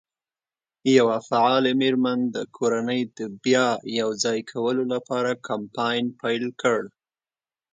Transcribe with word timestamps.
یوه 0.97 1.17
فعالې 1.29 1.71
مېرمن 1.81 2.19
د 2.35 2.37
کورنۍ 2.57 3.01
د 3.17 3.19
بیا 3.43 3.67
یو 3.99 4.09
ځای 4.23 4.39
کولو 4.51 4.83
لپاره 4.93 5.31
کمپاین 5.47 6.03
پیل 6.21 6.45
کړ. 6.61 6.79